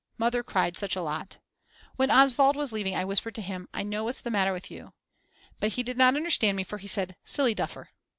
Mother 0.17 0.41
cried 0.41 0.79
such 0.79 0.95
a 0.95 1.01
lot. 1.03 1.37
When 1.95 2.09
Oswald 2.09 2.55
was 2.55 2.73
leaving 2.73 2.95
I 2.95 3.05
whispered 3.05 3.35
to 3.35 3.41
him: 3.43 3.69
I 3.71 3.83
know 3.83 4.05
what's 4.05 4.19
the 4.21 4.31
matter 4.31 4.51
with 4.51 4.71
you. 4.71 4.93
But 5.59 5.73
he 5.73 5.83
did 5.83 5.95
not 5.95 6.15
understand 6.15 6.57
me 6.57 6.63
for 6.63 6.79
he 6.79 6.87
said: 6.87 7.17
Silly 7.23 7.53
duffer. 7.53 7.89